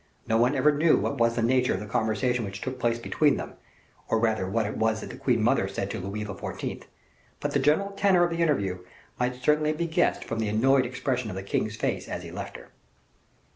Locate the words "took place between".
2.59-3.37